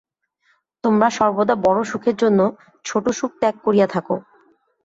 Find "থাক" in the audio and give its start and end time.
3.87-4.07